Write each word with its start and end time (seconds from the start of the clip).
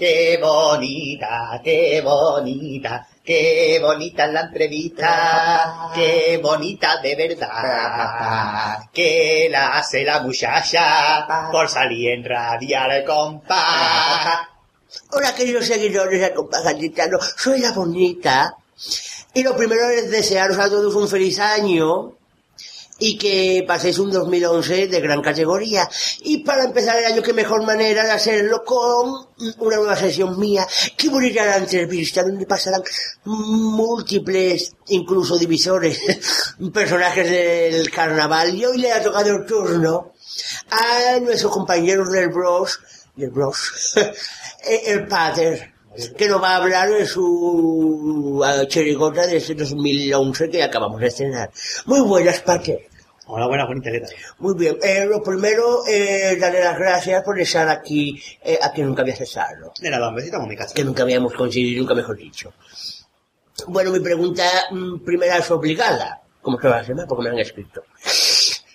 Qué 0.00 0.38
bonita, 0.40 1.60
qué 1.62 2.00
bonita, 2.00 3.06
qué 3.22 3.78
bonita 3.82 4.26
la 4.28 4.40
entrevista, 4.40 5.90
qué 5.94 6.40
bonita 6.42 7.02
de 7.02 7.14
verdad, 7.14 8.78
que 8.90 9.48
la 9.50 9.76
hace 9.76 10.02
la 10.02 10.20
muchacha 10.20 11.50
por 11.52 11.68
salir 11.68 12.12
en 12.12 12.24
radial 12.24 13.04
compás. 13.04 14.38
Hola 15.10 15.34
queridos 15.34 15.66
seguidores 15.66 16.18
de 16.18 16.32
Compás 16.32 16.64
soy 17.36 17.60
la 17.60 17.72
bonita. 17.72 18.56
Y 19.34 19.42
lo 19.42 19.54
primero 19.54 19.90
es 19.90 20.10
desearos 20.10 20.56
a 20.56 20.70
todos 20.70 20.94
un 20.94 21.08
feliz 21.08 21.38
año 21.40 22.14
y 23.00 23.16
que 23.16 23.64
paséis 23.66 23.98
un 23.98 24.12
2011 24.12 24.86
de 24.86 25.00
gran 25.00 25.22
categoría. 25.22 25.88
Y 26.22 26.44
para 26.44 26.64
empezar 26.64 26.98
el 26.98 27.06
año, 27.06 27.22
qué 27.22 27.32
mejor 27.32 27.64
manera 27.64 28.04
de 28.04 28.12
hacerlo 28.12 28.62
con 28.62 29.26
una 29.58 29.76
nueva 29.76 29.96
sesión 29.96 30.38
mía. 30.38 30.66
Qué 30.96 31.08
bonita 31.08 31.44
la 31.44 31.56
entrevista, 31.56 32.22
donde 32.22 32.46
pasarán 32.46 32.82
múltiples, 33.24 34.74
incluso 34.88 35.38
divisores, 35.38 35.98
personajes 36.72 37.28
del 37.28 37.90
carnaval. 37.90 38.54
Y 38.54 38.66
hoy 38.66 38.78
le 38.78 38.92
ha 38.92 39.02
tocado 39.02 39.30
el 39.30 39.46
turno 39.46 40.12
a 40.70 41.18
nuestros 41.20 41.52
compañeros 41.52 42.12
del 42.12 42.28
Bros, 42.28 42.78
del 43.16 43.30
Bros, 43.30 43.94
el 44.86 45.06
Pater, 45.08 45.72
que 46.16 46.28
nos 46.28 46.42
va 46.42 46.50
a 46.50 46.56
hablar 46.56 46.90
de 46.90 47.06
su 47.06 48.42
uh, 48.42 48.66
chirigota 48.66 49.26
de 49.26 49.38
este 49.38 49.54
2011 49.54 50.50
que 50.50 50.62
acabamos 50.62 51.00
de 51.00 51.06
estrenar. 51.08 51.50
Muy 51.86 52.00
buenas, 52.02 52.40
Pater. 52.40 52.89
Hola, 53.32 53.46
buenas, 53.46 53.68
bonita, 53.68 53.92
¿qué 53.92 54.00
tal? 54.00 54.10
Muy 54.40 54.54
bien. 54.54 54.76
Eh, 54.82 55.06
lo 55.06 55.22
primero, 55.22 55.86
eh, 55.86 56.36
darle 56.40 56.64
las 56.64 56.76
gracias 56.76 57.22
por 57.22 57.38
estar 57.38 57.68
aquí, 57.68 58.20
eh, 58.42 58.58
aquí 58.60 58.82
nunca 58.82 59.02
habías 59.02 59.20
estado. 59.20 59.72
De 59.80 59.88
nada, 59.88 60.12
visitamos 60.12 60.48
mi 60.48 60.56
casa. 60.56 60.74
Que 60.74 60.82
nunca 60.82 61.04
habíamos 61.04 61.32
conseguido, 61.34 61.80
nunca 61.82 61.94
mejor 61.94 62.16
dicho. 62.16 62.52
Bueno, 63.68 63.92
mi 63.92 64.00
pregunta 64.00 64.42
mm, 64.72 65.04
primera 65.04 65.36
es 65.38 65.48
obligada. 65.52 66.20
¿Cómo 66.42 66.60
se 66.60 66.66
va 66.66 66.78
a 66.78 66.80
hacer? 66.80 66.96
Porque 67.08 67.22
me 67.22 67.30
han 67.30 67.38
escrito. 67.38 67.84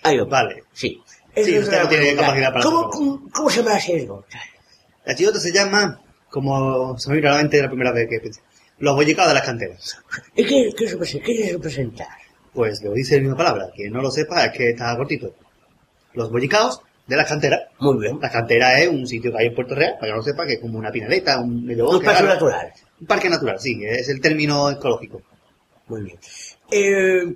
Ahí 0.03 0.19
va. 0.19 0.23
Vale. 0.23 0.63
Sí. 0.71 1.03
Sí, 1.35 1.53
es 1.53 1.63
usted 1.63 1.75
la 1.75 1.83
no 1.83 1.89
tiene 1.89 2.03
pregunta. 2.05 2.21
capacidad 2.23 2.53
para 2.53 2.63
¿Cómo, 2.63 2.87
hacerlo. 2.87 3.21
cómo, 3.33 3.49
se 3.49 3.57
llama 3.57 3.73
la 3.73 3.79
chirigota? 3.81 4.39
La 5.03 5.15
chirigota 5.15 5.39
se 5.41 5.51
llama, 5.51 6.01
como 6.29 6.97
se 6.97 7.09
me 7.09 7.17
vino 7.17 7.27
a 7.27 7.31
la 7.33 7.37
mente 7.39 7.61
la 7.61 7.67
primera 7.67 7.91
vez 7.91 8.07
que 8.09 8.21
pensé, 8.21 8.39
los 8.77 8.95
bollicados 8.95 9.31
de 9.31 9.35
las 9.35 9.45
canteras. 9.45 9.97
¿Y 10.33 10.45
qué, 10.45 10.73
qué, 10.77 10.87
representa? 10.87 11.25
¿Qué 11.25 11.35
quiere 11.35 11.51
representar? 11.51 12.07
Pues 12.55 12.81
lo 12.81 12.93
dice 12.93 13.17
la 13.17 13.21
misma 13.21 13.37
palabra, 13.37 13.69
quien 13.75 13.91
no 13.91 14.01
lo 14.01 14.09
sepa 14.09 14.45
es 14.45 14.57
que 14.57 14.69
está 14.69 14.95
cortito. 14.95 15.35
Los 16.13 16.31
bollicaos 16.31 16.81
de 17.05 17.17
las 17.17 17.27
canteras. 17.27 17.67
Muy 17.79 17.99
bien. 17.99 18.17
La 18.21 18.31
cantera 18.31 18.79
es 18.79 18.87
un 18.87 19.05
sitio 19.05 19.31
que 19.31 19.39
hay 19.39 19.47
en 19.47 19.55
Puerto 19.55 19.75
Real, 19.75 19.95
para 19.99 20.07
que 20.07 20.11
no 20.11 20.17
lo 20.17 20.23
sepa, 20.23 20.45
que 20.45 20.53
es 20.53 20.59
como 20.59 20.79
una 20.79 20.91
pinaleta, 20.91 21.39
un 21.39 21.65
medio 21.65 21.89
Un 21.89 21.99
claro. 21.99 22.27
natural. 22.27 22.71
Un 23.01 23.07
parque 23.07 23.29
natural, 23.29 23.59
sí, 23.59 23.77
es 23.85 24.07
el 24.09 24.21
término 24.21 24.71
ecológico. 24.71 25.21
Muy 25.87 26.03
bien. 26.03 26.17
Eh, 26.71 27.35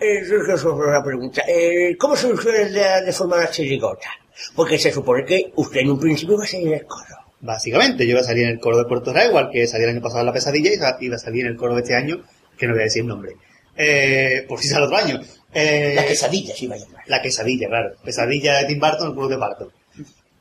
eh, 0.00 0.22
la 0.28 1.04
pregunta. 1.04 1.42
Eh, 1.46 1.96
¿Cómo 1.98 2.16
surgió 2.16 2.50
la 2.70 3.02
de 3.02 3.12
formar 3.12 3.40
la 3.40 3.50
chirigota? 3.50 4.08
Porque 4.54 4.78
se 4.78 4.90
supone 4.90 5.24
que 5.24 5.52
usted 5.56 5.80
en 5.80 5.90
un 5.90 6.00
principio 6.00 6.36
va 6.36 6.44
a 6.44 6.46
salir 6.46 6.68
en 6.68 6.74
el 6.74 6.86
coro. 6.86 7.04
Básicamente, 7.40 8.04
yo 8.04 8.12
iba 8.12 8.20
a 8.20 8.24
salir 8.24 8.44
en 8.44 8.50
el 8.50 8.60
coro 8.60 8.78
de 8.78 8.86
Puerto 8.86 9.12
Real, 9.12 9.28
igual 9.28 9.50
que 9.52 9.66
salí 9.66 9.84
el 9.84 9.90
año 9.90 10.02
pasado 10.02 10.20
en 10.20 10.26
la 10.26 10.32
pesadilla, 10.32 10.70
y 10.70 11.04
iba 11.06 11.16
a 11.16 11.18
salir 11.18 11.44
en 11.44 11.52
el 11.52 11.56
coro 11.56 11.74
de 11.74 11.82
este 11.82 11.94
año, 11.94 12.24
que 12.58 12.66
no 12.66 12.72
voy 12.72 12.80
a 12.80 12.84
decir 12.84 13.02
el 13.02 13.08
nombre. 13.08 13.36
Eh, 13.76 14.44
por 14.48 14.60
si 14.60 14.68
sale 14.68 14.86
otro 14.86 14.96
año. 14.96 15.20
Eh, 15.52 15.92
La 15.94 16.04
quesadilla 16.06 16.54
se 16.54 16.64
iba 16.64 16.74
a 16.74 16.78
llamar. 16.78 17.02
La 17.06 17.22
quesadilla, 17.22 17.68
claro. 17.68 17.94
Pesadilla 18.04 18.58
de 18.58 18.64
Tim 18.66 18.80
Burton, 18.80 19.08
el 19.08 19.14
culo 19.14 19.28
de 19.28 19.36
Barton. 19.36 19.68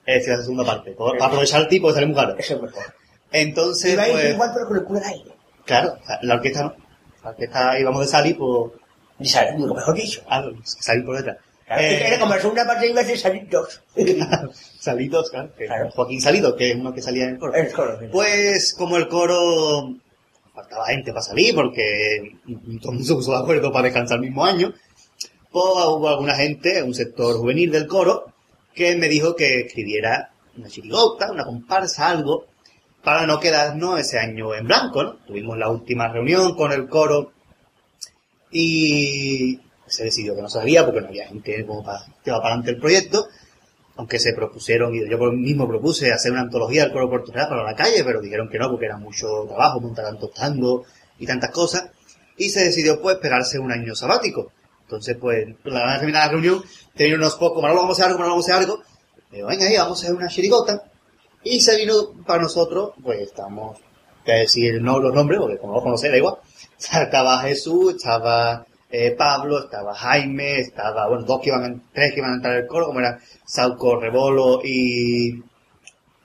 Es 0.05 0.15
decir, 0.19 0.33
la 0.37 0.41
segunda 0.41 0.63
parte. 0.65 0.91
Por- 0.91 1.13
Para 1.17 1.25
aprovechar 1.27 1.61
el 1.61 1.67
tipo 1.67 1.87
de 1.87 1.93
salir 1.95 2.07
muy 2.09 2.15
caro. 2.15 2.35
Eso 2.37 2.55
es 2.55 2.61
mejor. 2.61 2.83
Entonces, 3.31 3.93
Iba 3.93 4.03
a 4.03 4.07
ir 4.07 4.13
pues, 4.13 4.29
igual 4.33 4.51
pero 4.53 4.67
con 4.67 4.77
el 4.77 4.83
culo 4.83 4.99
al 4.99 5.05
aire. 5.05 5.31
claro, 5.65 5.97
la 6.21 6.35
orquesta 6.35 6.63
no. 6.63 6.75
La 7.23 7.29
orquesta 7.31 7.79
íbamos 7.79 8.01
de 8.01 8.07
salir 8.07 8.37
por, 8.37 8.79
Y 9.19 9.27
salir, 9.27 9.55
nunca 9.59 9.73
mejor 9.75 9.95
dicho. 9.95 10.21
ah, 10.29 10.45
salir 10.63 11.03
por 11.05 11.17
detrás. 11.17 11.37
Claro, 11.65 11.81
Eh, 11.81 11.97
que 11.97 12.07
era 12.07 12.19
como 12.19 12.35
la 12.35 12.39
segunda 12.41 12.67
parte 12.67 12.87
iba 12.87 13.01
a 13.01 13.03
ser 13.03 13.17
salir 13.17 13.49
dos. 13.49 13.81
Salidos, 14.79 15.31
claro. 15.31 15.49
que- 15.57 15.65
Claro. 15.65 15.89
Joaquín 15.91 16.21
Salido, 16.21 16.55
que 16.55 16.71
es 16.71 16.75
uno 16.77 16.93
que 16.93 17.01
salía 17.01 17.23
en 17.23 17.29
el 17.31 17.39
coro. 17.39 17.53
El 17.55 17.71
coro. 17.71 17.99
sí. 17.99 18.05
Pues 18.11 18.73
como 18.77 18.97
el 18.97 19.07
coro 19.07 19.95
faltaba 20.55 20.87
gente 20.87 21.11
para 21.11 21.21
salir 21.21 21.53
porque 21.53 22.37
todo 22.81 22.91
el 22.91 22.97
mundo 22.97 23.03
se 23.03 23.13
puso 23.13 23.31
de 23.31 23.37
acuerdo 23.37 23.71
para 23.71 23.85
descansar 23.85 24.17
el 24.17 24.23
mismo 24.23 24.45
año, 24.45 24.73
pues 25.51 25.65
hubo 25.87 26.09
alguna 26.09 26.35
gente, 26.35 26.81
un 26.81 26.93
sector 26.93 27.37
juvenil 27.37 27.71
del 27.71 27.87
coro, 27.87 28.25
que 28.73 28.95
me 28.95 29.07
dijo 29.07 29.35
que 29.35 29.61
escribiera 29.61 30.31
una 30.57 30.69
chirigota, 30.69 31.31
una 31.31 31.45
comparsa, 31.45 32.09
algo, 32.09 32.45
para 33.03 33.27
no 33.27 33.39
quedarnos 33.39 33.99
ese 33.99 34.17
año 34.19 34.53
en 34.55 34.65
blanco, 34.65 35.03
¿no? 35.03 35.15
Tuvimos 35.27 35.57
la 35.57 35.69
última 35.69 36.07
reunión 36.07 36.55
con 36.55 36.71
el 36.71 36.87
coro 36.87 37.31
y 38.51 39.59
se 39.85 40.05
decidió 40.05 40.35
que 40.35 40.41
no 40.41 40.49
se 40.49 40.59
sabía 40.59 40.85
porque 40.85 41.01
no 41.01 41.07
había 41.07 41.27
gente 41.27 41.65
como 41.65 41.83
para 41.83 41.99
llevar 41.99 42.41
para 42.41 42.55
adelante 42.55 42.71
el 42.71 42.77
proyecto, 42.79 43.27
aunque 43.97 44.19
se 44.19 44.33
propusieron, 44.33 44.93
y 44.93 45.09
yo 45.09 45.17
mismo 45.31 45.67
propuse 45.67 46.11
hacer 46.11 46.31
una 46.31 46.41
antología 46.41 46.83
del 46.83 46.91
coro 46.91 47.07
Real 47.09 47.47
para 47.47 47.63
la 47.63 47.75
calle, 47.75 48.03
pero 48.03 48.21
dijeron 48.21 48.49
que 48.49 48.59
no, 48.59 48.69
porque 48.69 48.85
era 48.85 48.97
mucho 48.97 49.45
trabajo 49.47 49.79
montar 49.79 50.05
tantos 50.05 50.33
tangos 50.33 50.87
y 51.17 51.25
tantas 51.25 51.51
cosas, 51.51 51.89
y 52.37 52.49
se 52.49 52.65
decidió 52.65 53.01
pues 53.01 53.17
pegarse 53.17 53.57
un 53.57 53.71
año 53.71 53.95
sabático. 53.95 54.51
Entonces 54.81 55.17
pues, 55.19 55.47
la 55.63 55.81
van 55.81 55.95
a 55.95 55.97
terminar 55.97 56.25
la 56.25 56.31
reunión, 56.33 56.63
tenía 56.95 57.15
unos 57.15 57.35
pocos, 57.35 57.61
Manolo 57.61 57.81
vamos 57.81 57.99
a 57.99 58.03
hacer 58.03 58.11
algo, 58.11 58.29
vamos 58.29 58.49
a 58.49 58.51
hacer 58.51 58.63
algo, 58.63 58.83
digo, 59.31 59.47
venga 59.47 59.65
ahí, 59.65 59.77
vamos 59.77 60.03
a 60.03 60.05
hacer 60.05 60.15
una 60.15 60.27
chirigota, 60.27 60.83
y 61.43 61.61
se 61.61 61.77
vino 61.77 62.11
para 62.25 62.43
nosotros, 62.43 62.91
pues 63.01 63.21
estamos, 63.21 63.79
voy 64.25 64.35
a 64.35 64.39
decir 64.39 64.81
no, 64.81 64.99
los 64.99 65.13
nombres, 65.13 65.39
porque 65.39 65.57
como 65.57 65.73
no 65.73 65.81
conocéis, 65.81 66.11
da 66.11 66.17
igual, 66.17 66.35
estaba 66.77 67.39
Jesús, 67.39 67.95
estaba 67.95 68.65
eh, 68.97 69.11
Pablo, 69.17 69.59
estaba 69.65 69.93
Jaime, 69.93 70.59
estaba, 70.59 71.07
bueno, 71.09 71.23
dos 71.23 71.41
que 71.41 71.49
iban, 71.49 71.63
a- 71.65 71.93
tres 71.93 72.13
que 72.13 72.19
iban 72.19 72.31
a 72.31 72.35
entrar 72.35 72.55
al 72.55 72.67
coro, 72.67 72.87
como 72.87 72.99
eran 72.99 73.19
Sauco, 73.45 73.99
Rebolo 73.99 74.61
y, 74.63 75.43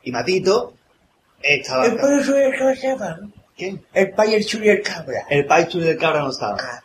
y 0.04 0.12
Matito, 0.12 0.74
estaba, 1.42 1.86
El 1.86 1.92
el 1.92 1.98
cabra 1.98 2.76
se 2.76 2.88
llama. 2.88 3.18
¿quién? 3.56 3.82
El 3.92 4.10
payo, 4.12 4.36
el 4.36 4.46
chulo 4.46 4.64
y 4.66 4.68
el 4.68 4.82
cabra. 4.82 5.26
El 5.28 5.46
Paichu 5.46 5.80
del 5.80 5.96
Cabra 5.98 6.20
no 6.20 6.30
estaba. 6.30 6.56
Ah, 6.60 6.82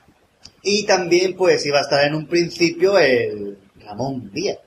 Y 0.61 0.85
también, 0.85 1.35
pues, 1.35 1.65
iba 1.65 1.77
a 1.77 1.81
estar 1.81 2.03
en 2.05 2.15
un 2.15 2.25
principio 2.27 2.97
el 2.97 3.57
Ramón 3.85 4.31
Díaz. 4.33 4.57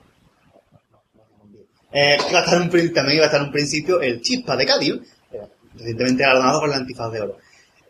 Eh, 1.91 2.17
iba 2.29 2.39
a 2.39 2.43
estar 2.43 2.61
un 2.61 2.69
también 2.93 3.15
iba 3.17 3.23
a 3.23 3.27
estar 3.27 3.41
en 3.41 3.47
un 3.47 3.51
principio 3.51 3.99
el 3.99 4.21
Chispa 4.21 4.55
de 4.55 4.65
Cádiz, 4.65 4.93
eh, 5.31 5.41
recientemente 5.75 6.23
galardonado 6.23 6.59
con 6.61 6.69
el 6.69 6.75
antifaz 6.77 7.11
de 7.11 7.21
oro. 7.21 7.37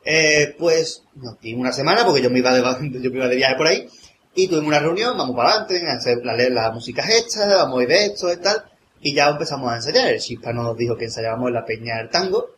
Eh, 0.05 0.55
pues 0.57 1.03
nos 1.15 1.39
dimos 1.41 1.61
una 1.61 1.71
semana 1.71 2.05
porque 2.05 2.21
yo 2.21 2.29
me 2.29 2.39
iba 2.39 2.53
de, 2.53 2.61
yo 3.01 3.11
me 3.11 3.17
iba 3.17 3.27
de 3.27 3.35
viaje 3.35 3.55
por 3.55 3.67
ahí 3.67 3.87
y 4.33 4.47
tuvimos 4.47 4.67
una 4.67 4.79
reunión, 4.79 5.17
vamos 5.17 5.35
para 5.35 5.49
adelante, 5.49 5.81
a 5.87 5.93
hacer 5.93 6.19
la, 6.23 6.35
la 6.49 6.71
música 6.71 7.03
hecha, 7.09 7.45
vamos 7.47 7.79
a 7.79 7.83
ir 7.83 7.89
de 7.89 8.05
esto 8.05 8.31
y 8.31 8.37
tal, 8.37 8.63
y 9.01 9.13
ya 9.13 9.29
empezamos 9.29 9.71
a 9.71 9.75
ensayar. 9.75 10.07
El 10.13 10.19
Chispa 10.19 10.53
nos 10.53 10.77
dijo 10.77 10.95
que 10.95 11.05
ensayábamos 11.05 11.47
en 11.49 11.53
la 11.53 11.65
Peña 11.65 11.97
del 11.97 12.09
Tango, 12.09 12.51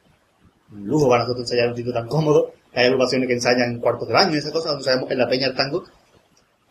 un 0.71 0.87
lujo 0.87 1.09
para 1.09 1.23
nosotros 1.23 1.45
ensayar 1.45 1.65
en 1.65 1.71
un 1.71 1.77
sitio 1.77 1.93
tan 1.93 2.07
cómodo, 2.07 2.53
hay 2.73 2.85
agrupaciones 2.85 3.27
que 3.27 3.33
ensayan 3.33 3.71
en 3.71 3.79
cuartos 3.79 4.07
de 4.07 4.13
baño 4.13 4.35
y 4.35 4.37
esas 4.37 4.51
cosas, 4.51 4.75
ensayamos 4.75 5.09
en 5.09 5.17
la 5.17 5.27
Peña 5.27 5.47
del 5.47 5.57
Tango, 5.57 5.83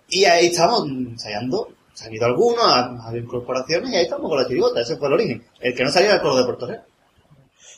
y 0.09 0.25
ahí 0.25 0.47
estamos 0.47 0.87
ensayando, 0.89 1.69
se 1.93 2.07
han 2.07 2.15
ido 2.15 2.27
algunos, 2.27 2.65
ha 2.65 2.87
ha 2.87 3.09
habido 3.09 3.25
incorporaciones, 3.25 3.91
y 3.91 3.97
ahí 3.97 4.03
estamos 4.05 4.29
con 4.29 4.39
la 4.39 4.47
chirigota, 4.47 4.81
ese 4.81 4.97
fue 4.97 5.09
el 5.09 5.15
origen. 5.15 5.45
El 5.61 5.75
que 5.75 5.85
no 5.85 5.91
salía 5.91 6.09
era 6.09 6.17
el 6.17 6.23
coro 6.23 6.37
de 6.37 6.45
Puerto 6.45 6.67
Real. 6.67 6.85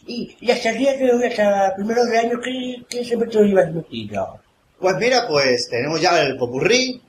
Y, 0.06 0.36
y 0.40 0.50
hasta 0.50 0.70
el 0.70 0.78
día 0.78 0.96
de 0.96 1.12
hoy, 1.12 1.24
hasta 1.24 1.74
primeros 1.76 2.06
de 2.08 2.18
año, 2.18 2.40
¿qué, 2.42 2.84
qué 2.88 3.16
te 3.16 3.46
ibas 3.46 3.72
metido? 3.72 4.40
Pues 4.78 4.96
mira, 4.96 5.28
pues 5.28 5.68
tenemos 5.68 6.00
ya 6.00 6.20
el 6.20 6.36
popurrí, 6.36 7.00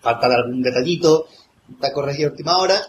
falta 0.00 0.28
de 0.28 0.34
algún 0.34 0.62
detallito, 0.62 1.26
está 1.70 1.92
corregido 1.92 2.28
a 2.28 2.32
última 2.32 2.58
hora, 2.58 2.80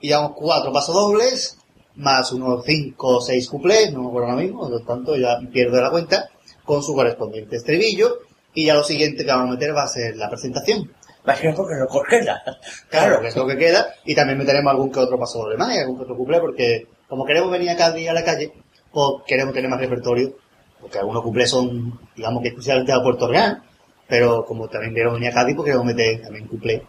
y 0.00 0.08
llevamos 0.08 0.32
cuatro 0.36 0.72
pasodobles, 0.72 1.56
más 1.96 2.32
unos 2.32 2.64
cinco 2.64 3.16
o 3.16 3.20
seis 3.20 3.48
cuplés, 3.48 3.92
no 3.92 4.02
me 4.02 4.08
acuerdo 4.08 4.28
ahora 4.28 4.42
mismo, 4.42 4.60
por 4.60 4.70
lo 4.70 4.80
tanto 4.80 5.16
ya 5.16 5.38
pierdo 5.50 5.80
la 5.80 5.90
cuenta, 5.90 6.30
con 6.64 6.82
su 6.82 6.94
correspondiente 6.94 7.56
estribillo, 7.56 8.18
y 8.52 8.66
ya 8.66 8.74
lo 8.74 8.84
siguiente 8.84 9.24
que 9.24 9.30
vamos 9.30 9.48
a 9.48 9.52
meter 9.52 9.74
va 9.74 9.84
a 9.84 9.88
ser 9.88 10.16
la 10.16 10.28
presentación. 10.28 10.92
Va 11.26 11.32
a 11.32 11.36
ser 11.36 11.54
porque 11.54 11.74
no 11.76 11.86
queda. 12.02 12.42
Claro, 12.88 13.20
que 13.20 13.28
es 13.28 13.36
lo 13.36 13.46
que 13.46 13.56
queda, 13.56 13.94
y 14.04 14.14
también 14.14 14.38
meteremos 14.38 14.70
algún 14.70 14.92
que 14.92 15.00
otro 15.00 15.18
pasodoble 15.18 15.56
más 15.56 15.74
y 15.74 15.78
algún 15.78 15.96
que 15.96 16.02
otro 16.02 16.16
cuplé, 16.16 16.40
porque 16.40 16.86
como 17.10 17.26
queremos 17.26 17.50
venir 17.50 17.70
a 17.70 17.76
cada 17.76 17.92
día 17.92 18.12
a 18.12 18.14
la 18.14 18.24
calle, 18.24 18.52
pues 18.92 19.06
queremos 19.26 19.52
tener 19.52 19.68
más 19.68 19.80
repertorio, 19.80 20.36
porque 20.80 20.98
algunos 20.98 21.22
cuplés 21.22 21.50
son, 21.50 21.98
digamos 22.16 22.40
que 22.40 22.48
exclusivamente 22.48 22.92
a 22.92 23.02
Puerto 23.02 23.26
Real, 23.26 23.62
pero 24.08 24.44
como 24.46 24.68
también 24.68 24.94
queremos 24.94 25.14
venir 25.14 25.30
a 25.30 25.34
Cádiz, 25.34 25.56
pues 25.56 25.66
queremos 25.66 25.86
meter 25.86 26.22
también 26.22 26.46
cuplés 26.46 26.82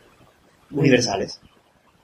universales. 0.69 1.41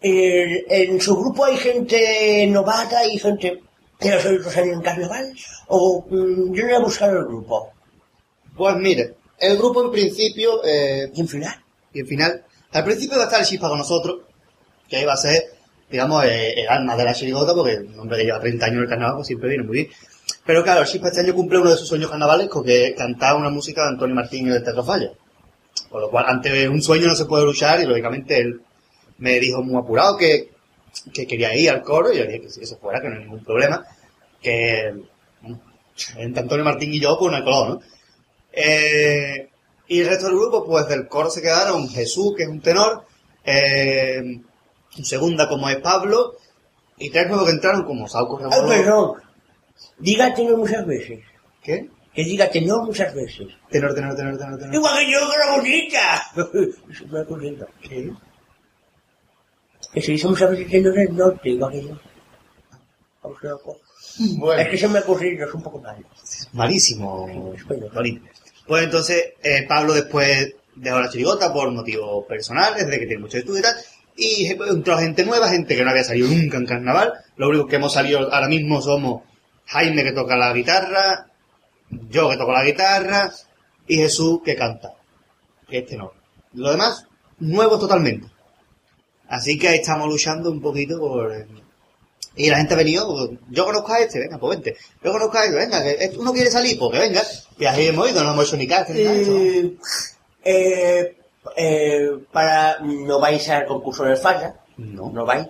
Eh, 0.02 0.66
en 0.68 1.00
su 1.00 1.16
grupo 1.16 1.46
hay 1.46 1.58
gente 1.58 2.48
novata 2.48 3.06
y 3.06 3.20
gente 3.20 3.62
que 4.00 4.10
no 4.10 4.20
soy 4.20 4.38
Rosario 4.38 4.74
en 4.74 4.82
carnaval. 4.82 5.34
O 5.68 6.06
mm, 6.10 6.54
yo 6.54 6.64
no 6.64 6.68
voy 6.70 6.76
a 6.76 6.80
buscar 6.80 7.10
el 7.12 7.26
grupo. 7.26 7.72
Pues 8.56 8.76
mire, 8.78 9.16
el 9.40 9.58
grupo 9.58 9.84
en 9.84 9.92
principio, 9.92 10.64
eh, 10.64 11.12
Y 11.14 11.22
en 11.22 11.28
final, 11.28 11.64
y 11.94 12.02
al 12.02 12.08
final, 12.08 12.46
al 12.72 12.84
principio 12.84 13.18
va 13.18 13.24
a 13.24 13.26
estar 13.26 13.42
el 13.42 13.46
Chispa 13.46 13.70
con 13.70 13.78
nosotros, 13.78 14.22
que 14.90 14.98
ahí 14.98 15.06
va 15.06 15.14
a 15.14 15.18
ser 15.18 15.57
digamos, 15.90 16.26
eh, 16.26 16.62
el 16.62 16.68
alma 16.68 16.96
de 16.96 17.06
la 17.06 17.14
chirigota, 17.14 17.54
porque 17.54 17.78
un 17.78 18.00
hombre 18.00 18.18
que 18.18 18.26
lleva 18.26 18.40
30 18.40 18.66
años 18.66 18.78
en 18.78 18.84
el 18.84 18.90
carnaval, 18.90 19.16
pues 19.16 19.28
siempre 19.28 19.50
viene 19.50 19.64
muy 19.64 19.74
bien. 19.74 19.90
Pero 20.46 20.64
claro, 20.64 20.86
Chispa 20.86 21.08
este 21.08 21.22
año 21.22 21.34
cumple 21.34 21.60
uno 21.60 21.72
de 21.72 21.78
sus 21.78 21.88
sueños 21.88 22.10
carnavalescos, 22.10 22.64
que 22.64 22.88
es 22.88 22.96
cantar 22.96 23.36
una 23.36 23.50
música 23.50 23.84
de 23.84 23.90
Antonio 23.90 24.16
Martín 24.16 24.48
en 24.48 24.54
el 24.54 24.64
Teatro 24.64 24.84
Falla. 24.84 25.12
Con 25.90 26.02
lo 26.02 26.10
cual, 26.10 26.26
ante 26.28 26.68
un 26.68 26.82
sueño 26.82 27.08
no 27.08 27.16
se 27.16 27.26
puede 27.26 27.46
luchar, 27.46 27.80
y 27.82 27.86
lógicamente 27.86 28.38
él 28.40 28.62
me 29.20 29.40
dijo 29.40 29.62
muy 29.62 29.82
apurado 29.82 30.18
que, 30.18 30.52
que 31.14 31.28
quería 31.28 31.56
ir 31.56 31.70
al 31.70 31.82
coro, 31.82 32.12
y 32.12 32.18
yo 32.18 32.26
dije 32.26 32.42
que 32.42 32.48
que 32.48 32.66
se 32.66 32.76
fuera, 32.78 33.02
que 33.02 33.10
no 33.10 33.16
hay 33.16 33.22
ningún 33.22 33.44
problema. 33.44 33.86
Que, 34.42 34.94
entre 36.18 36.42
Antonio 36.42 36.66
Martín 36.66 36.94
y 36.94 37.00
yo, 37.00 37.18
pues 37.18 37.32
no 37.32 37.38
hay 37.38 37.44
color, 37.44 37.70
¿no? 37.70 37.82
Eh, 38.52 39.50
y 39.88 40.02
el 40.02 40.08
resto 40.08 40.28
del 40.28 40.36
grupo, 40.36 40.66
pues 40.66 40.88
del 40.88 41.08
coro 41.08 41.30
se 41.30 41.42
quedaron 41.42 41.88
Jesús, 41.90 42.34
que 42.36 42.44
es 42.44 42.50
un 42.50 42.62
tenor, 42.62 43.04
eh, 43.46 44.42
un 44.98 45.06
segunda 45.06 45.48
como 45.48 45.70
es 45.70 45.78
Pablo, 45.78 46.36
y 46.98 47.10
tres 47.10 47.28
nuevos 47.28 47.46
que 47.46 47.52
entraron 47.54 47.84
como 47.86 48.08
Sauco 48.08 48.38
Ay, 48.40 48.44
Rebolón. 48.50 48.70
perdón. 48.70 49.12
Diga 50.00 50.34
tenor 50.34 50.58
muchas 50.58 50.86
veces. 50.86 51.20
¿Qué? 51.62 51.90
Que 52.14 52.24
diga 52.24 52.50
tenor 52.50 52.84
muchas 52.86 53.14
veces. 53.14 53.48
Tenor, 53.70 53.94
tenor, 53.94 54.16
tenor, 54.16 54.38
tenor, 54.38 54.58
tenor. 54.58 54.74
Igual 54.74 54.98
que 54.98 55.12
yo, 55.12 55.20
que 55.30 55.36
era 55.36 55.56
bonita. 55.56 56.24
Eso 56.92 57.08
me 57.08 57.20
ha 57.20 57.22
ocurrido. 57.22 57.68
¿Qué? 57.82 58.12
Que 59.94 60.02
se 60.02 60.12
dice 60.14 60.28
muchas 60.28 60.50
veces 60.52 60.70
tenor 60.70 60.94
del 60.94 61.16
norte, 61.16 61.50
igual 61.50 61.72
que 61.72 61.84
yo. 61.84 61.98
Vamos 63.22 63.38
a 63.44 63.48
ver, 63.48 63.56
Es 64.20 64.38
Bueno, 64.38 64.72
que 64.72 64.78
se 64.78 64.88
me 64.88 64.98
ha 65.00 65.02
ocurrido, 65.02 65.48
es 65.48 65.54
un 65.54 65.62
poco 65.62 65.80
malo. 65.80 66.06
malísimo, 66.54 67.28
Bueno. 67.68 68.20
Pues 68.68 68.84
entonces, 68.84 69.34
eh, 69.44 69.66
Pablo 69.68 69.94
después 69.94 70.56
dejó 70.76 71.00
la 71.00 71.10
chirigota 71.10 71.54
por 71.54 71.72
motivos 71.72 72.26
personales, 72.26 72.86
desde 72.86 73.00
que 73.00 73.06
tiene 73.06 73.22
mucho 73.22 73.38
estudio 73.38 73.60
y 73.60 73.64
tal, 73.64 73.76
y 74.18 74.48
entró 74.48 74.98
gente 74.98 75.24
nueva, 75.24 75.48
gente 75.50 75.76
que 75.76 75.84
no 75.84 75.92
había 75.92 76.04
salido 76.04 76.28
nunca 76.28 76.58
en 76.58 76.66
carnaval. 76.66 77.14
Lo 77.36 77.50
único 77.50 77.68
que 77.68 77.76
hemos 77.76 77.94
salido 77.94 78.34
ahora 78.34 78.48
mismo 78.48 78.82
somos 78.82 79.22
Jaime 79.68 80.04
que 80.04 80.12
toca 80.12 80.36
la 80.36 80.52
guitarra, 80.54 81.28
yo 82.10 82.30
que 82.30 82.38
toco 82.38 82.52
la 82.52 82.64
guitarra, 82.66 83.32
y 83.88 83.98
Jesús 83.98 84.42
que 84.44 84.56
canta. 84.56 84.94
Este 85.70 85.96
no. 85.98 86.12
Lo 86.54 86.72
demás, 86.72 87.06
nuevos 87.40 87.80
totalmente. 87.80 88.28
Así 89.30 89.58
que 89.60 89.76
estamos 89.76 90.08
luchando 90.08 90.50
un 90.50 90.62
poquito 90.62 90.98
por... 91.00 91.32
eh, 91.34 91.46
Y 92.36 92.50
la 92.50 92.58
gente 92.58 92.74
ha 92.74 92.78
venido, 92.78 93.32
yo 93.50 93.66
conozco 93.66 93.92
a 93.94 94.00
este, 94.00 94.20
venga, 94.20 94.38
pues 94.38 94.58
vente. 94.58 94.78
Yo 95.04 95.12
conozco 95.12 95.38
a 95.38 95.46
este, 95.46 95.58
venga, 95.58 95.84
que 95.84 96.12
uno 96.18 96.34
quiere 96.34 96.50
salir, 96.50 96.80
pues 96.80 96.92
que 96.92 97.00
venga. 97.00 97.22
Y 97.60 97.66
así 97.66 97.88
hemos 97.88 98.10
ido, 98.10 98.24
no 98.24 98.34
hemos 98.34 98.48
hecho 98.48 98.58
ni 98.58 98.68
eh, 100.44 101.17
eh, 101.56 102.10
para, 102.32 102.80
no 102.82 103.20
vais 103.20 103.48
al 103.50 103.66
concurso 103.66 104.04
del 104.04 104.18
Falla, 104.18 104.56
No. 104.78 105.12
no 105.12 105.26
vais. 105.26 105.48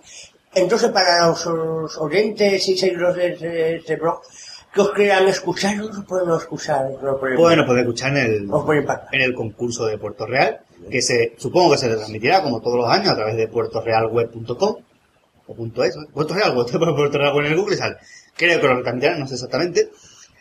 Entonces, 0.53 0.89
para 0.89 1.27
los, 1.27 1.45
los 1.45 1.97
oyentes 1.97 2.67
y 2.67 2.77
seguidores 2.77 3.39
de 3.39 3.75
este, 3.75 3.95
blog, 3.95 4.21
que 4.73 4.81
os 4.81 4.91
quieran 4.91 5.27
escuchar, 5.27 5.75
no 5.77 5.85
os 5.85 6.05
pueden 6.05 6.29
escuchar. 6.35 6.89
No 7.01 7.17
pueden, 7.17 7.37
Bueno, 7.37 7.65
puede 7.65 7.81
escuchar 7.81 8.17
en 8.17 8.17
el, 8.17 8.47
pueden 8.47 8.87
en 9.11 9.21
el 9.21 9.33
concurso 9.33 9.85
de 9.85 9.97
Puerto 9.97 10.25
Real, 10.25 10.61
que 10.89 11.01
se, 11.01 11.33
supongo 11.37 11.71
que 11.71 11.77
se 11.77 11.89
transmitirá 11.89 12.41
como 12.41 12.61
todos 12.61 12.77
los 12.77 12.89
años 12.89 13.09
a 13.09 13.15
través 13.15 13.35
de 13.37 13.47
puertorealweb.com 13.47 14.75
o 15.49 15.55
punto 15.55 15.83
¿eh? 15.83 15.91
Puerto 16.13 16.33
Real, 16.33 16.53
Puerto 16.95 17.17
Real 17.17 17.37
en 17.37 17.45
el 17.45 17.55
Google 17.57 17.75
y 17.75 17.77
sale. 17.77 17.97
Creo 18.35 18.59
que 18.59 18.67
lo 18.67 18.75
retransmitirán, 18.75 19.19
no 19.19 19.27
sé 19.27 19.35
exactamente. 19.35 19.89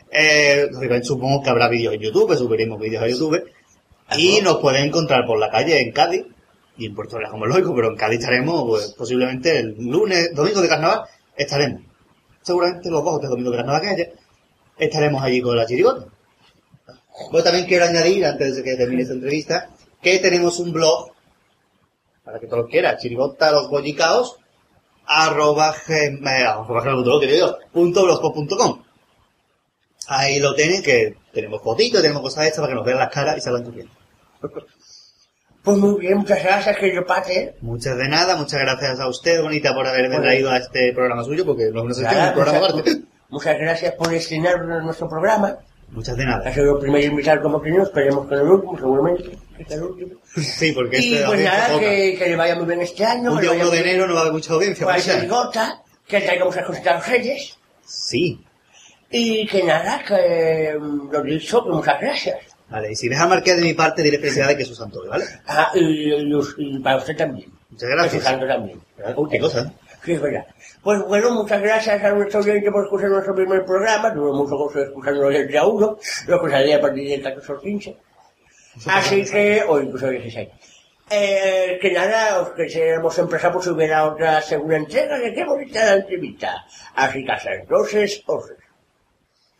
Eh, 0.09 0.69
supongo 1.03 1.43
que 1.43 1.49
habrá 1.49 1.67
vídeos 1.67 1.93
en 1.93 2.01
YouTube, 2.01 2.35
subiremos 2.35 2.79
vídeos 2.79 3.03
a 3.03 3.07
YouTube. 3.07 3.43
Y 4.15 4.41
nos 4.41 4.57
pueden 4.57 4.85
encontrar 4.85 5.25
por 5.25 5.37
la 5.37 5.49
calle 5.49 5.81
en 5.81 5.91
Cádiz 5.91 6.25
y 6.77 6.85
en 6.85 6.95
Puerto 6.95 7.17
Real 7.17 7.31
como 7.31 7.45
lógico, 7.45 7.75
pero 7.75 7.89
en 7.89 7.97
Cádiz 7.97 8.19
estaremos 8.19 8.63
pues, 8.67 8.93
posiblemente 8.93 9.59
el 9.59 9.75
lunes, 9.77 10.33
domingo 10.33 10.61
de 10.61 10.69
carnaval, 10.69 11.01
estaremos. 11.35 11.81
Seguramente 12.41 12.89
los 12.89 13.03
dos 13.03 13.21
de 13.21 13.27
domingo 13.27 13.51
de 13.51 13.57
carnaval 13.57 13.81
que 13.81 13.89
haya, 13.89 14.09
estaremos 14.77 15.21
allí 15.21 15.41
con 15.41 15.57
la 15.57 15.65
chirigota. 15.65 16.05
Pues 17.31 17.43
también 17.43 17.65
quiero 17.65 17.85
añadir, 17.85 18.25
antes 18.25 18.55
de 18.55 18.63
que 18.63 18.75
termine 18.75 19.01
esta 19.01 19.15
entrevista, 19.15 19.69
que 20.01 20.19
tenemos 20.19 20.59
un 20.59 20.71
blog, 20.71 21.11
para 22.23 22.39
que 22.39 22.47
todo 22.47 22.61
lo 22.61 22.67
quiera, 22.67 22.97
chirigota 22.97 23.51
los 23.51 23.69
bollicaos, 23.69 24.37
arroba 25.05 25.75
gmail, 25.85 26.45
arroba 26.45 26.81
gmail, 26.81 27.05
lo 27.05 27.19
que 27.19 27.27
digo, 27.27 27.57
punto 27.73 28.03
blogspot.com. 28.03 28.83
Ahí 30.09 30.39
lo 30.39 30.53
tienen, 30.55 30.83
que 30.83 31.17
tenemos 31.33 31.61
fotitos, 31.61 32.01
tenemos 32.01 32.21
cosas 32.21 32.45
estas 32.45 32.59
para 32.61 32.71
que 32.71 32.75
nos 32.75 32.85
vean 32.85 32.99
las 32.99 33.11
caras 33.11 33.37
y 33.37 33.41
salgan 33.41 33.63
corriendo. 33.63 33.96
Pues 35.63 35.77
muy 35.77 35.99
bien, 35.99 36.17
muchas 36.19 36.41
gracias, 36.43 36.77
querido 36.77 37.05
Pate. 37.05 37.55
Muchas 37.61 37.97
de 37.97 38.07
nada, 38.07 38.37
muchas 38.37 38.59
gracias 38.61 38.99
a 38.99 39.07
usted, 39.09 39.41
Bonita, 39.41 39.73
por 39.73 39.85
haberme 39.85 40.09
Bueno. 40.09 40.23
traído 40.23 40.49
a 40.51 40.57
este 40.57 40.93
programa 40.93 41.23
suyo, 41.23 41.45
porque 41.45 41.69
no 41.73 41.83
nos 41.83 41.99
Nada, 41.99 42.29
un 42.29 42.33
programa 42.35 42.67
aparte. 42.67 43.01
muchas 43.29 43.57
gracias 43.59 43.93
por 43.95 44.13
estrenar 44.13 44.63
nuestro 44.65 45.09
programa. 45.09 45.57
Muchas 45.89 46.15
de 46.17 46.23
Ha 46.23 46.27
nada. 46.27 46.53
sido 46.53 46.75
el 46.75 46.79
primer 46.81 47.03
invitado 47.03 47.41
como 47.41 47.61
primero, 47.61 47.83
esperemos 47.83 48.27
que 48.27 48.35
no 48.35 48.41
el 48.41 48.47
último, 48.49 48.77
seguramente. 48.77 49.37
sea 49.67 49.77
el 49.77 49.83
último. 49.83 50.11
Sí, 50.35 50.71
porque 50.73 50.99
Y 50.99 51.13
este 51.15 51.25
pues 51.27 51.43
nada, 51.43 51.79
que, 51.79 52.15
que 52.17 52.27
le 52.29 52.35
vaya 52.35 52.55
muy 52.55 52.65
bien 52.65 52.81
este 52.81 53.05
año. 53.05 53.31
Un 53.33 53.41
día 53.41 53.49
vaya 53.51 53.63
1 53.63 53.71
de 53.71 53.79
enero 53.79 54.07
no 54.07 54.13
va 54.13 54.19
a 54.19 54.21
haber 54.23 54.33
mucha 54.33 54.53
audiencia. 54.53 54.85
con 54.85 54.95
chirigota, 54.97 55.81
que 56.07 56.21
traiga 56.21 56.45
muchas 56.45 56.65
cositas 56.65 56.93
a 56.93 56.97
los 56.97 57.07
reyes. 57.07 57.57
Sí. 57.85 58.43
Y 59.09 59.47
que 59.47 59.63
nada, 59.63 60.01
que 60.05 60.77
mm, 60.79 61.09
lo 61.11 61.21
dicho, 61.23 61.63
que 61.63 61.69
muchas 61.71 61.99
gracias. 62.01 62.37
Vale, 62.69 62.91
y 62.91 62.95
si 62.95 63.07
deja 63.07 63.27
marcar 63.27 63.55
de 63.55 63.61
mi 63.61 63.73
parte, 63.73 64.01
diré 64.01 64.19
felicidades 64.19 64.57
que 64.57 64.63
es 64.63 64.67
su 64.67 64.75
santo, 64.75 65.01
¿vale? 65.07 65.25
Ah, 65.47 65.71
y, 65.73 66.79
para 66.79 66.97
usted 66.97 67.15
también. 67.15 67.51
Muchas 67.69 67.89
gracias. 67.89 68.23
santo 68.23 68.45
también. 68.45 68.79
Uy, 69.15 69.29
qué 69.29 69.39
cosa. 69.39 69.71
Sí, 70.03 70.13
es 70.13 70.21
verdad. 70.21 70.45
Pues 70.83 71.01
bueno, 71.03 71.31
muchas 71.31 71.61
gracias 71.61 72.03
a 72.03 72.11
nuestro 72.11 72.39
oyente 72.41 72.71
por 72.71 72.83
escuchar 72.83 73.09
nuestro 73.09 73.35
primer 73.35 73.65
programa. 73.65 74.13
Tuve 74.13 74.31
mucho 74.31 74.57
gusto 74.57 74.79
de 74.79 74.85
escucharlo 74.85 75.29
el 75.29 75.47
día 75.47 75.65
uno, 75.65 75.97
lo 76.27 76.43
que 76.43 76.51
salía 76.51 76.77
a 76.77 76.81
partir 76.81 77.09
del 77.09 77.23
14 77.23 77.53
o 77.53 77.59
15. 77.59 77.97
Así 78.85 79.25
que, 79.25 79.63
o 79.67 79.79
incluso 79.79 80.09
16. 80.09 80.49
Eh, 81.09 81.79
que 81.81 81.91
nada, 81.91 82.41
os 82.41 82.49
quisiéramos 82.51 83.17
empezar 83.17 83.51
por 83.53 83.63
si 83.63 83.69
hubiera 83.69 84.05
otra 84.05 84.41
segunda 84.41 84.75
entrega, 84.75 85.19
que 85.21 85.33
qué 85.33 85.45
bonita 85.45 85.85
la 85.85 85.93
entrevista. 85.95 86.65
Así 86.95 87.23
que 87.23 87.31
hasta 87.31 87.53
entonces, 87.53 88.23
os 88.25 88.51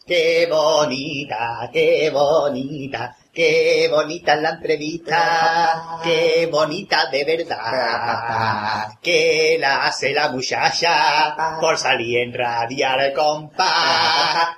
Qué 0.08 0.48
bonita, 0.50 1.70
qué 1.74 2.10
bonita, 2.10 3.14
qué 3.34 3.90
bonita 3.92 4.38
la 4.38 4.52
entrevista, 4.52 6.00
qué 6.02 6.48
bonita 6.50 7.08
de 7.12 7.26
verdad, 7.26 8.88
que 9.02 9.58
la 9.60 9.84
hace 9.84 10.14
la 10.14 10.30
muchacha 10.30 11.60
por 11.60 11.78
salir 11.78 12.20
en 12.20 12.34
radial 12.34 13.12
compás. 13.14 14.56